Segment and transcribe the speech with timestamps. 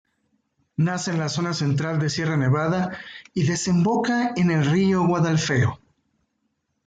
[0.85, 2.97] Nace en la zona central de Sierra Nevada
[3.35, 5.79] y desemboca en el río Guadalfeo.